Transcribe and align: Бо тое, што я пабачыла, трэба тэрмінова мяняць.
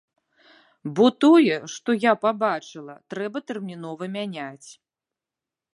Бо 0.99 1.05
тое, 1.25 1.57
што 1.73 1.89
я 2.09 2.13
пабачыла, 2.23 2.95
трэба 3.15 3.37
тэрмінова 3.53 4.03
мяняць. 4.19 4.69